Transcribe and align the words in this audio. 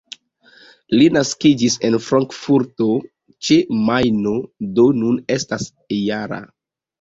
Li 0.93 1.09
naskiĝis 1.17 1.75
en 1.89 1.97
Frankfurto 2.05 2.87
ĉe 3.49 3.59
Majno, 3.91 4.35
do 4.81 4.87
nun 5.03 5.21
estas 5.37 5.69
-jara. 6.01 6.43